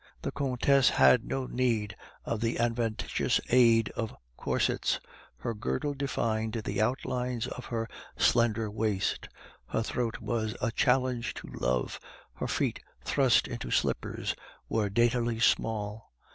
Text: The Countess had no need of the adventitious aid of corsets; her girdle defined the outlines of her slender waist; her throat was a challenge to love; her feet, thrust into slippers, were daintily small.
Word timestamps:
The 0.23 0.31
Countess 0.31 0.89
had 0.89 1.23
no 1.23 1.45
need 1.45 1.95
of 2.25 2.41
the 2.41 2.57
adventitious 2.59 3.39
aid 3.49 3.89
of 3.89 4.15
corsets; 4.35 4.99
her 5.37 5.53
girdle 5.53 5.93
defined 5.93 6.53
the 6.53 6.81
outlines 6.81 7.45
of 7.45 7.65
her 7.65 7.87
slender 8.17 8.71
waist; 8.71 9.29
her 9.67 9.83
throat 9.83 10.17
was 10.19 10.57
a 10.59 10.71
challenge 10.71 11.35
to 11.35 11.49
love; 11.51 11.99
her 12.33 12.47
feet, 12.47 12.79
thrust 13.05 13.47
into 13.47 13.69
slippers, 13.69 14.33
were 14.67 14.89
daintily 14.89 15.39
small. 15.39 16.09